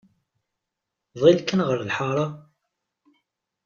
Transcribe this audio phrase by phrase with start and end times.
[1.21, 2.27] Ḍill kan ɣer lḥara!